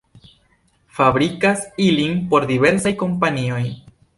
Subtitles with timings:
[0.99, 3.65] Fabrikas ilin por diversaj kompanioj.